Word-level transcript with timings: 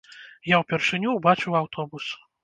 Я 0.51 0.59
ўпершыню 0.61 1.13
ўбачыў 1.17 1.57
аўтобус. 1.59 2.09